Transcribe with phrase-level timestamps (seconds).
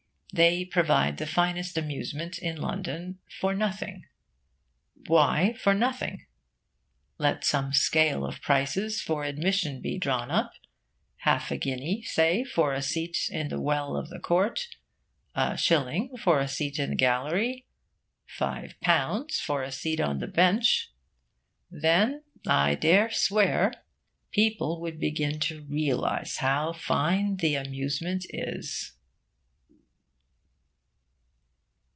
[0.33, 4.05] They provide the finest amusement in London, for nothing.
[5.07, 6.25] Why for nothing?
[7.17, 10.53] Let some scale of prices for admission be drawn up
[11.17, 14.69] half a guinea, say, for a seat in the well of the court,
[15.35, 17.65] a shilling for a seat in the gallery,
[18.25, 20.93] five pounds for a seat on the bench.
[21.69, 23.73] Then, I dare swear,
[24.31, 28.93] people would begin to realise how fine the amusement is.